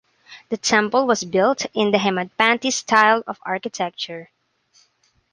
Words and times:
The 0.49 0.57
temple 0.57 1.05
was 1.05 1.23
built 1.23 1.67
in 1.75 1.91
the 1.91 1.99
Hemadpanthi 1.99 2.73
style 2.73 3.23
of 3.27 3.37
architecture. 3.43 4.31